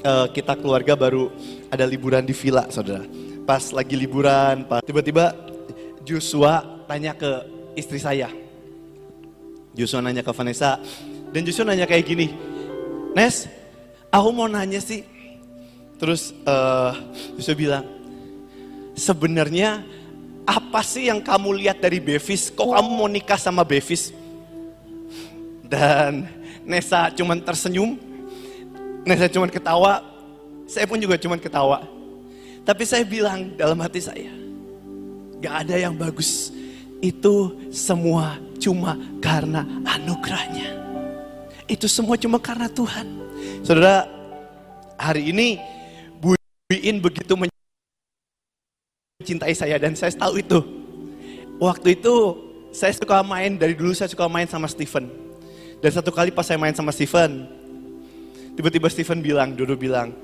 [0.00, 1.30] eh, kita keluarga baru
[1.68, 3.04] ada liburan di villa, saudara.
[3.44, 5.32] Pas lagi liburan, pas tiba-tiba
[6.04, 7.30] Joshua tanya ke
[7.76, 8.28] istri saya.
[9.76, 10.82] Joshua nanya ke Vanessa,
[11.30, 12.34] dan Joshua nanya kayak gini,
[13.14, 13.46] Nes,
[14.10, 15.06] aku mau nanya sih.
[16.00, 16.92] Terus eh
[17.38, 17.84] Joshua bilang,
[18.98, 19.86] sebenarnya
[20.44, 22.50] apa sih yang kamu lihat dari Bevis?
[22.50, 24.10] Kok kamu mau nikah sama Bevis?
[25.70, 26.26] Dan
[26.66, 27.94] Nesa cuman tersenyum,
[29.04, 30.04] Nesa cuman ketawa,
[30.68, 31.88] saya pun juga cuman ketawa.
[32.62, 34.30] Tapi saya bilang dalam hati saya,
[35.40, 36.52] gak ada yang bagus.
[37.00, 40.76] Itu semua cuma karena anugerahnya.
[41.64, 43.08] Itu semua cuma karena Tuhan.
[43.64, 44.04] Saudara,
[45.00, 45.56] hari ini
[46.20, 46.36] Bu
[46.68, 47.40] Iin begitu
[49.20, 50.60] mencintai saya dan saya tahu itu.
[51.56, 52.36] Waktu itu
[52.70, 55.08] saya suka main, dari dulu saya suka main sama Steven.
[55.80, 57.48] Dan satu kali pas saya main sama Steven,
[58.54, 60.14] tiba-tiba Steven bilang, Dodo bilang,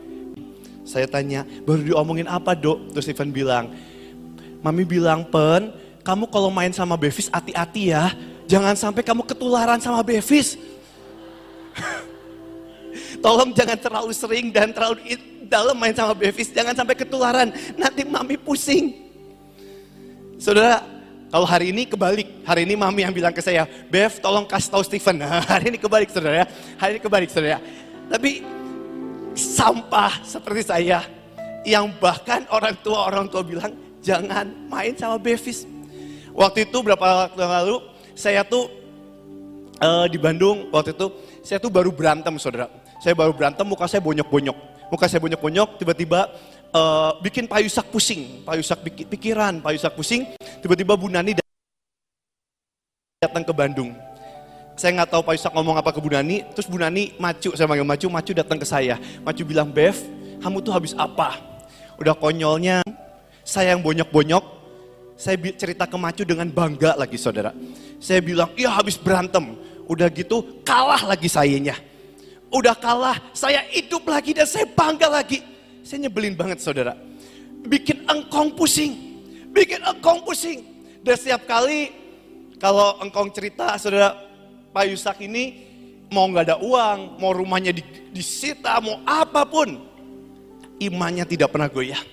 [0.86, 2.94] saya tanya, baru diomongin apa dok?
[2.94, 3.74] Terus Steven bilang,
[4.62, 5.74] Mami bilang, Pen,
[6.06, 8.14] kamu kalau main sama Bevis hati-hati ya.
[8.46, 10.54] Jangan sampai kamu ketularan sama Bevis.
[13.24, 15.18] Tolong jangan terlalu sering dan terlalu
[15.50, 16.54] dalam main sama Bevis.
[16.54, 17.50] Jangan sampai ketularan.
[17.74, 18.94] Nanti Mami pusing.
[20.38, 20.86] Saudara,
[21.26, 22.46] kalau hari ini kebalik.
[22.46, 25.18] Hari ini Mami yang bilang ke saya, Bev tolong kasih tahu Steven.
[25.18, 26.46] Nah, hari ini kebalik saudara ya.
[26.78, 27.58] Hari ini kebalik saudara.
[28.06, 28.42] Tapi
[29.36, 31.04] sampah seperti saya
[31.66, 35.66] yang bahkan orang tua orang tua bilang jangan main sama Bevis.
[36.30, 37.76] Waktu itu berapa waktu yang lalu
[38.14, 38.70] saya tuh
[39.82, 41.06] eh, di Bandung waktu itu
[41.42, 42.70] saya tuh baru berantem saudara.
[43.02, 44.56] Saya baru berantem muka saya bonyok-bonyok.
[44.86, 46.30] Muka saya bonyok-bonyok tiba-tiba
[46.70, 48.46] eh, bikin Pak Yusak pusing.
[48.46, 50.22] Pak Yusak pik- pikiran, Pak Yusak pusing.
[50.62, 51.34] Tiba-tiba Bu Nani
[53.18, 54.05] datang ke Bandung.
[54.76, 57.64] Saya nggak tahu Pak Yusak ngomong apa ke Bu Nani, terus Bu Nani macu, saya
[57.64, 59.00] manggil macu, macu datang ke saya.
[59.24, 59.96] Macu bilang, Bev,
[60.44, 61.40] kamu tuh habis apa?
[61.96, 62.84] Udah konyolnya,
[63.40, 64.44] saya yang bonyok-bonyok,
[65.16, 67.56] saya cerita ke Macu dengan bangga lagi saudara.
[67.96, 69.56] Saya bilang, iya habis berantem.
[69.88, 71.72] Udah gitu kalah lagi sayanya.
[72.52, 75.40] Udah kalah, saya hidup lagi dan saya bangga lagi.
[75.80, 76.92] Saya nyebelin banget saudara.
[77.64, 78.92] Bikin engkong pusing.
[79.56, 80.60] Bikin engkong pusing.
[81.00, 81.94] Dan setiap kali
[82.60, 84.25] kalau engkong cerita saudara
[84.76, 85.64] Pak Yusak ini
[86.12, 89.80] mau nggak ada uang, mau rumahnya di- disita, mau apa pun.
[90.76, 92.04] Imannya tidak pernah goyah.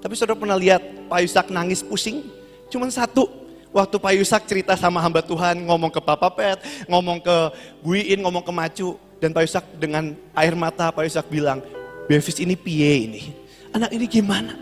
[0.00, 0.80] Tapi saudara pernah lihat
[1.12, 2.24] Pak Yusak nangis pusing?
[2.72, 3.28] Cuman satu.
[3.76, 7.36] Waktu Pak Yusak cerita sama hamba Tuhan, ngomong ke Papa Pet, ngomong ke
[7.84, 8.96] Bu Iin, ngomong ke Macu.
[9.20, 11.60] Dan Pak Yusak dengan air mata, Pak Yusak bilang,
[12.08, 13.22] Bevis ini piye ini?
[13.68, 14.56] Anak ini gimana?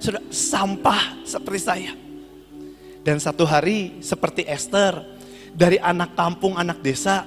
[0.00, 1.92] Saudara, sampah seperti saya.
[3.04, 5.19] Dan satu hari seperti Esther,
[5.54, 7.26] dari anak kampung, anak desa,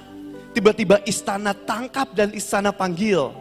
[0.54, 3.34] tiba-tiba istana tangkap dan istana panggil.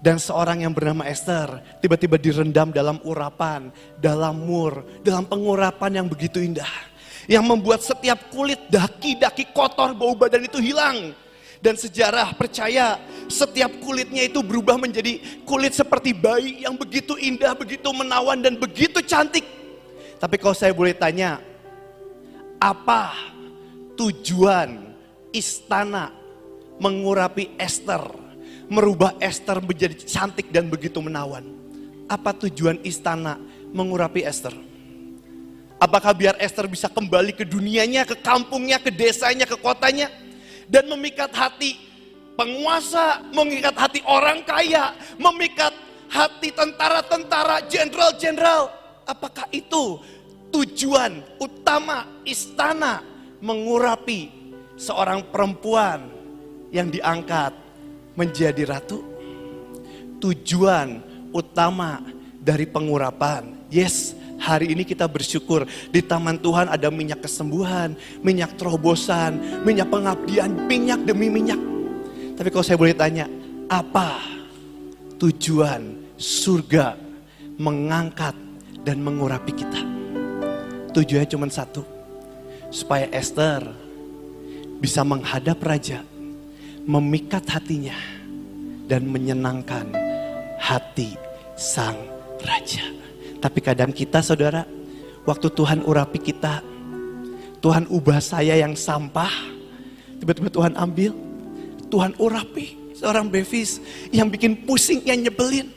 [0.00, 3.68] Dan seorang yang bernama Esther tiba-tiba direndam dalam urapan,
[4.00, 6.88] dalam mur, dalam pengurapan yang begitu indah.
[7.28, 11.12] Yang membuat setiap kulit daki-daki kotor bau badan itu hilang.
[11.60, 12.96] Dan sejarah percaya
[13.28, 19.04] setiap kulitnya itu berubah menjadi kulit seperti bayi yang begitu indah, begitu menawan dan begitu
[19.04, 19.44] cantik.
[20.16, 21.44] Tapi kalau saya boleh tanya,
[22.56, 23.12] apa
[24.00, 24.96] tujuan
[25.28, 26.08] istana
[26.80, 28.00] mengurapi Esther,
[28.72, 31.44] merubah Esther menjadi cantik dan begitu menawan?
[32.08, 33.36] Apa tujuan istana
[33.76, 34.56] mengurapi Esther?
[35.76, 40.08] Apakah biar Esther bisa kembali ke dunianya, ke kampungnya, ke desanya, ke kotanya,
[40.64, 41.76] dan memikat hati
[42.40, 45.76] penguasa, mengikat hati orang kaya, memikat
[46.08, 48.72] hati tentara-tentara, jenderal-jenderal?
[49.04, 50.00] Apakah itu
[50.48, 53.09] tujuan utama istana
[53.40, 54.30] mengurapi
[54.76, 56.08] seorang perempuan
[56.72, 57.56] yang diangkat
[58.14, 59.02] menjadi ratu?
[60.20, 61.00] Tujuan
[61.32, 62.04] utama
[62.40, 63.68] dari pengurapan.
[63.72, 67.92] Yes, hari ini kita bersyukur di taman Tuhan ada minyak kesembuhan,
[68.24, 71.60] minyak terobosan, minyak pengabdian, minyak demi minyak.
[72.40, 73.28] Tapi kalau saya boleh tanya,
[73.68, 74.24] apa
[75.20, 76.96] tujuan surga
[77.60, 78.32] mengangkat
[78.80, 79.80] dan mengurapi kita?
[80.96, 81.84] Tujuannya cuma satu,
[82.70, 83.66] supaya Esther
[84.80, 86.00] bisa menghadap raja,
[86.86, 87.98] memikat hatinya,
[88.86, 89.92] dan menyenangkan
[90.56, 91.14] hati
[91.58, 91.98] sang
[92.40, 92.82] raja.
[93.38, 94.64] Tapi kadang kita saudara,
[95.28, 96.64] waktu Tuhan urapi kita,
[97.60, 99.30] Tuhan ubah saya yang sampah,
[100.16, 101.12] tiba-tiba Tuhan ambil,
[101.92, 105.68] Tuhan urapi seorang Bevis yang bikin pusing, yang nyebelin.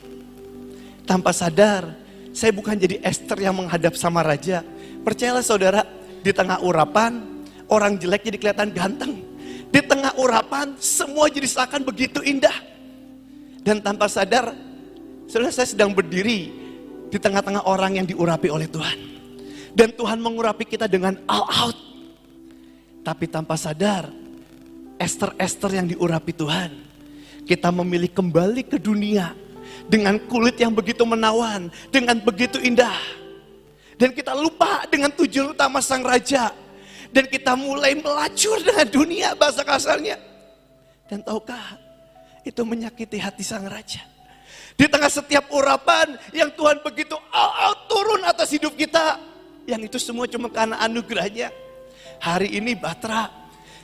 [1.04, 1.92] Tanpa sadar,
[2.32, 4.64] saya bukan jadi Esther yang menghadap sama raja.
[5.04, 5.84] Percayalah saudara,
[6.24, 7.20] di tengah urapan,
[7.68, 9.20] orang jelek jadi kelihatan ganteng.
[9.68, 12.54] Di tengah urapan, semua jadi seakan begitu indah.
[13.60, 14.56] Dan tanpa sadar,
[15.28, 16.48] saudara saya sedang berdiri
[17.12, 18.98] di tengah-tengah orang yang diurapi oleh Tuhan.
[19.76, 21.78] Dan Tuhan mengurapi kita dengan all out.
[23.04, 24.08] Tapi tanpa sadar,
[24.96, 26.70] Esther-Esther yang diurapi Tuhan.
[27.44, 29.36] Kita memilih kembali ke dunia
[29.84, 33.23] dengan kulit yang begitu menawan, dengan begitu indah.
[33.94, 36.50] Dan kita lupa dengan tujuan utama sang raja.
[37.14, 40.18] Dan kita mulai melacur dengan dunia bahasa kasarnya.
[41.06, 41.78] Dan tahukah
[42.42, 44.02] itu menyakiti hati sang raja.
[44.74, 49.22] Di tengah setiap urapan yang Tuhan begitu all out turun atas hidup kita.
[49.64, 51.54] Yang itu semua cuma karena anugerahnya.
[52.18, 53.30] Hari ini Batra,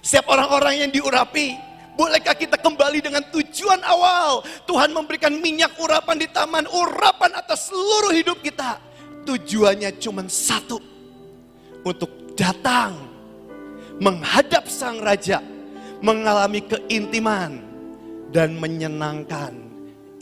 [0.02, 1.56] setiap orang-orang yang diurapi,
[1.94, 4.42] bolehkah kita kembali dengan tujuan awal?
[4.66, 8.89] Tuhan memberikan minyak urapan di taman, urapan atas seluruh hidup kita.
[9.26, 10.80] Tujuannya cuma satu,
[11.84, 12.96] untuk datang,
[14.00, 15.44] menghadap sang raja,
[16.00, 17.60] mengalami keintiman,
[18.32, 19.52] dan menyenangkan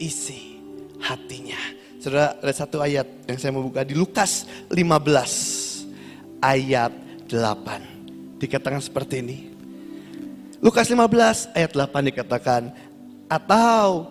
[0.01, 0.59] isi
[0.99, 1.59] hatinya.
[1.99, 6.95] Saudara, ada satu ayat yang saya mau buka di Lukas 15 ayat
[7.27, 9.39] 8 dikatakan seperti ini.
[10.63, 12.63] Lukas 15 ayat 8 dikatakan,
[13.29, 14.09] atau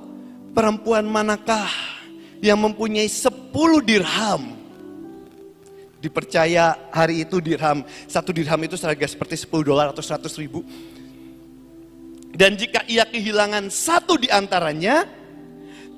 [0.52, 1.68] perempuan manakah
[2.44, 3.52] yang mempunyai 10
[3.84, 4.57] dirham?
[6.08, 10.64] Dipercaya hari itu dirham, satu dirham itu seharga seperti 10 dolar atau 100 ribu.
[12.32, 15.04] Dan jika ia kehilangan satu di antaranya,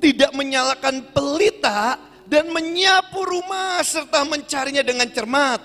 [0.02, 5.62] tidak menyalakan pelita dan menyapu rumah serta mencarinya dengan cermat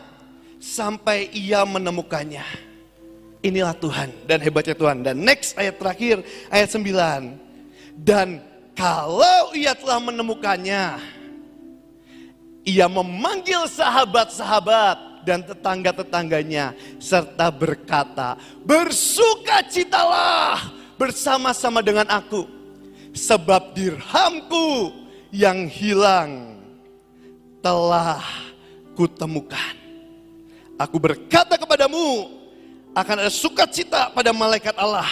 [0.60, 2.44] sampai ia menemukannya.
[3.44, 5.04] Inilah Tuhan dan hebatnya Tuhan.
[5.04, 7.40] Dan next ayat terakhir, ayat 9.
[7.96, 10.98] Dan kalau ia telah menemukannya,
[12.64, 22.48] ia memanggil sahabat-sahabat dan tetangga-tetangganya serta berkata, "Bersukacitalah bersama-sama dengan aku,
[23.12, 24.96] sebab dirhamku
[25.28, 26.56] yang hilang
[27.60, 28.24] telah
[28.96, 29.76] kutemukan."
[30.80, 32.34] Aku berkata kepadamu,
[32.94, 35.06] akan ada sukacita pada malaikat Allah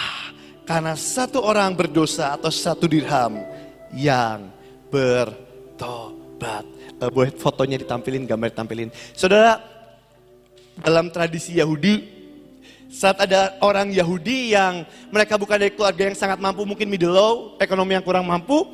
[0.63, 3.43] karena satu orang berdosa atau satu dirham
[3.91, 4.49] yang
[4.89, 6.22] bertobat.
[6.43, 8.91] Uh, boleh fotonya ditampilin, gambar ditampilin.
[9.15, 9.63] Saudara,
[10.83, 12.03] dalam tradisi Yahudi,
[12.93, 17.33] saat ada orang Yahudi yang mereka bukan dari keluarga yang sangat mampu, mungkin middle low,
[17.59, 18.69] ekonomi yang kurang mampu,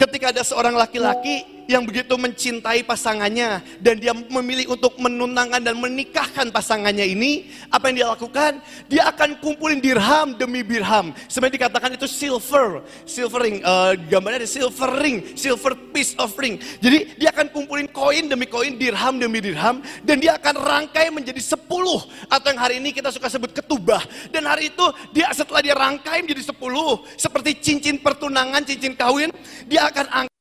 [0.00, 6.52] ketika ada seorang laki-laki yang begitu mencintai pasangannya dan dia memilih untuk menunangkan dan menikahkan
[6.52, 8.52] pasangannya ini, apa yang dia lakukan?
[8.88, 11.16] Dia akan kumpulin dirham demi dirham.
[11.28, 16.60] Sebenarnya dikatakan itu silver, silver ring, uh, gambarnya ada silver ring, silver piece of ring.
[16.82, 21.40] Jadi dia akan kumpulin koin demi koin, dirham demi dirham, dan dia akan rangkai menjadi
[21.40, 24.02] sepuluh atau yang hari ini kita suka sebut ketubah.
[24.28, 29.30] Dan hari itu dia setelah dia rangkai menjadi sepuluh, seperti cincin pertunangan, cincin kawin,
[29.64, 30.33] dia akan angkat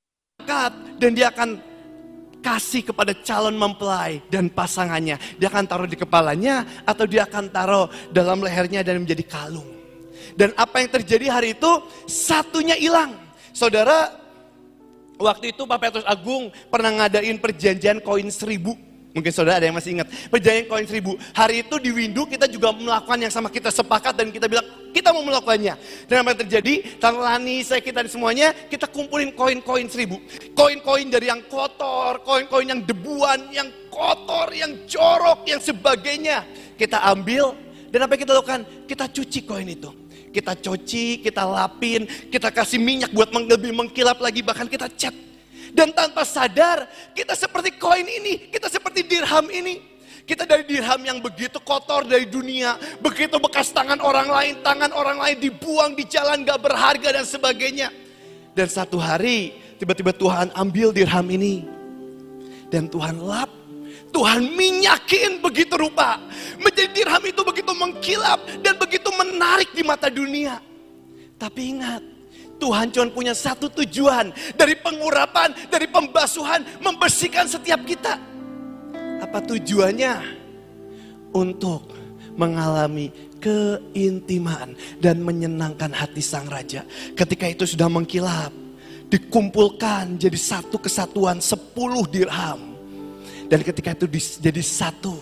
[0.99, 1.59] dan dia akan
[2.43, 5.15] kasih kepada calon mempelai dan pasangannya.
[5.39, 9.67] Dia akan taruh di kepalanya atau dia akan taruh dalam lehernya dan menjadi kalung.
[10.35, 11.71] Dan apa yang terjadi hari itu
[12.09, 13.15] satunya hilang.
[13.55, 14.11] Saudara,
[15.15, 18.75] waktu itu Pak Petrus Agung pernah ngadain perjanjian koin seribu
[19.13, 20.09] Mungkin saudara ada yang masih ingat.
[20.09, 21.13] Perjanjian koin seribu.
[21.37, 23.53] Hari itu di Windu kita juga melakukan yang sama.
[23.53, 25.75] Kita sepakat dan kita bilang kita mau melakukannya.
[26.05, 26.73] Dan apa yang terjadi?
[27.01, 30.21] Tante Lani, saya kita semuanya kita kumpulin koin-koin seribu.
[30.53, 36.45] Koin-koin dari yang kotor, koin-koin yang debuan, yang kotor, yang jorok, yang sebagainya.
[36.77, 37.57] Kita ambil
[37.89, 38.62] dan apa yang kita lakukan?
[38.85, 39.89] Kita cuci koin itu.
[40.33, 45.13] Kita cuci, kita lapin, kita kasih minyak buat lebih mengkilap lagi, bahkan kita cat
[45.73, 46.85] dan tanpa sadar
[47.17, 49.92] kita seperti koin ini, kita seperti dirham ini.
[50.24, 55.20] Kita dari dirham yang begitu kotor dari dunia, begitu bekas tangan orang lain, tangan orang
[55.20, 57.92] lain dibuang di jalan gak berharga dan sebagainya.
[58.56, 61.68] Dan satu hari tiba-tiba Tuhan ambil dirham ini.
[62.72, 63.51] Dan Tuhan lap,
[64.15, 66.15] Tuhan minyakin begitu rupa.
[66.56, 70.63] Menjadi dirham itu begitu mengkilap dan begitu menarik di mata dunia.
[71.36, 72.00] Tapi ingat,
[72.63, 78.32] Tuhan cuma punya satu tujuan dari pengurapan, dari pembasuhan, membersihkan setiap kita.
[79.24, 80.44] Apa tujuannya?
[81.32, 81.88] Untuk
[82.36, 83.08] mengalami
[83.39, 86.84] keintiman dan menyenangkan hati sang raja.
[87.15, 88.51] Ketika itu sudah mengkilap,
[89.08, 92.75] dikumpulkan jadi satu kesatuan sepuluh dirham.
[93.48, 94.12] Dan ketika itu
[94.44, 95.15] jadi satu,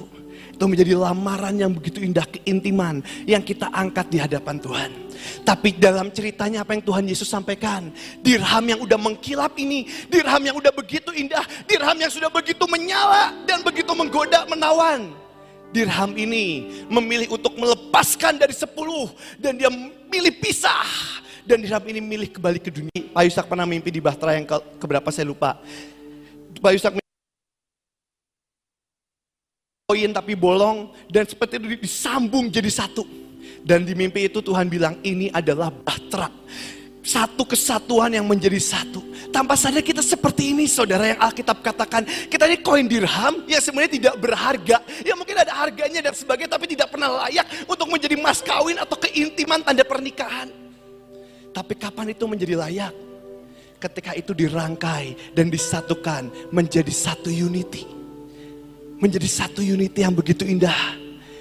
[0.62, 4.94] itu menjadi lamaran yang begitu indah keintiman yang kita angkat di hadapan Tuhan.
[5.42, 7.90] Tapi dalam ceritanya apa yang Tuhan Yesus sampaikan,
[8.22, 13.34] dirham yang udah mengkilap ini, dirham yang udah begitu indah, dirham yang sudah begitu menyala
[13.50, 15.18] dan begitu menggoda, menawan.
[15.74, 19.10] Dirham ini memilih untuk melepaskan dari sepuluh
[19.42, 20.86] dan dia memilih pisah
[21.42, 23.02] dan dirham ini milih kembali ke dunia.
[23.10, 25.58] Pak Yusak pernah mimpi di Bahtera yang ke, keberapa saya lupa.
[26.62, 27.01] Pak Yusak
[29.92, 33.04] koin tapi bolong dan seperti itu disambung jadi satu.
[33.62, 36.32] Dan di mimpi itu Tuhan bilang ini adalah Bahtera
[37.02, 39.02] satu kesatuan yang menjadi satu.
[39.34, 42.06] Tanpa sadar kita seperti ini saudara yang Alkitab katakan.
[42.06, 44.78] Kita ini koin dirham yang sebenarnya tidak berharga.
[45.02, 48.96] Ya mungkin ada harganya dan sebagainya tapi tidak pernah layak untuk menjadi mas kawin atau
[49.02, 50.54] keintiman tanda pernikahan.
[51.52, 52.94] Tapi kapan itu menjadi layak?
[53.82, 58.01] Ketika itu dirangkai dan disatukan menjadi satu unity.
[59.02, 60.94] Menjadi satu unity yang begitu indah.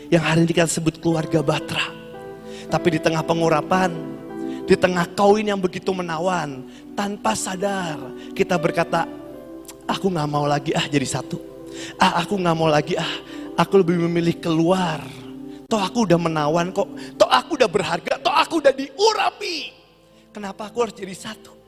[0.08, 1.92] Yang hari ini kita sebut keluarga Batra.
[2.72, 3.92] Tapi di tengah pengurapan,
[4.64, 6.64] di tengah koin yang begitu menawan,
[6.96, 8.00] tanpa sadar
[8.32, 9.04] kita berkata,
[9.84, 11.36] aku gak mau lagi ah jadi satu.
[12.00, 13.12] Ah aku gak mau lagi ah,
[13.60, 15.04] aku lebih memilih keluar.
[15.68, 16.88] Toh aku udah menawan kok,
[17.20, 19.68] toh aku udah berharga, toh aku udah diurapi.
[20.32, 21.59] Kenapa aku harus jadi satu?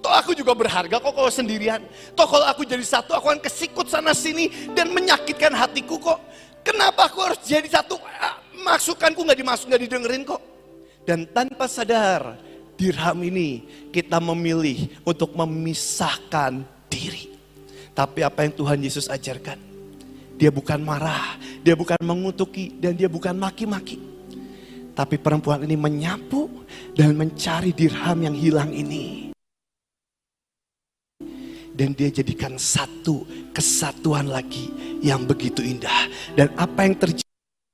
[0.00, 1.82] Toh aku juga berharga kok kalau sendirian.
[2.14, 6.20] Toh kalau aku jadi satu aku akan kesikut sana sini dan menyakitkan hatiku kok.
[6.66, 7.98] Kenapa aku harus jadi satu?
[8.18, 10.42] Ah, masukanku gak dimasuk, gak didengerin kok.
[11.06, 12.34] Dan tanpa sadar
[12.74, 17.32] dirham ini kita memilih untuk memisahkan diri.
[17.96, 19.56] Tapi apa yang Tuhan Yesus ajarkan?
[20.36, 23.96] Dia bukan marah, dia bukan mengutuki, dan dia bukan maki-maki.
[24.92, 26.48] Tapi perempuan ini menyapu
[26.92, 29.25] dan mencari dirham yang hilang ini.
[31.76, 34.72] Dan dia jadikan satu kesatuan lagi
[35.04, 36.08] yang begitu indah.
[36.32, 37.24] Dan apa yang terjadi?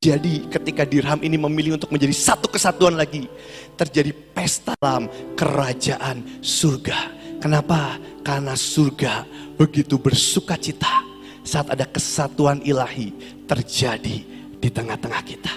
[0.03, 3.31] Jadi ketika dirham ini memilih untuk menjadi satu kesatuan lagi.
[3.79, 5.07] Terjadi pesta dalam
[5.39, 7.23] kerajaan surga.
[7.39, 8.03] Kenapa?
[8.27, 9.23] Karena surga
[9.55, 11.07] begitu bersuka cita
[11.47, 13.15] saat ada kesatuan ilahi
[13.47, 14.17] terjadi
[14.59, 15.55] di tengah-tengah kita.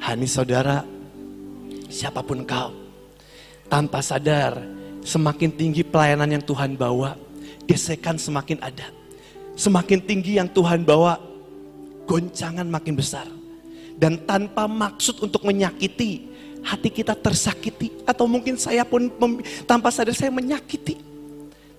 [0.00, 0.80] Hani saudara,
[1.92, 2.72] siapa pun kau,
[3.68, 4.56] tanpa sadar
[5.04, 7.16] semakin tinggi pelayanan yang Tuhan bawa,
[7.64, 8.88] gesekan semakin ada.
[9.56, 11.20] Semakin tinggi yang Tuhan bawa,
[12.08, 13.28] goncangan makin besar.
[14.00, 16.32] Dan tanpa maksud untuk menyakiti,
[16.64, 17.92] hati kita tersakiti.
[18.08, 19.12] Atau mungkin saya pun
[19.68, 20.96] tanpa sadar saya menyakiti.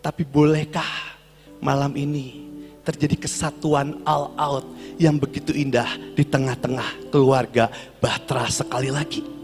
[0.01, 1.17] Tapi bolehkah
[1.61, 2.49] malam ini
[2.81, 4.65] terjadi kesatuan all out
[4.97, 7.69] yang begitu indah di tengah-tengah keluarga
[8.01, 9.40] Batra sekali lagi?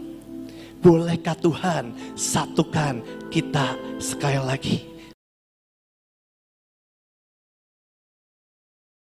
[0.78, 3.02] Bolehkah Tuhan satukan
[3.34, 4.97] kita sekali lagi?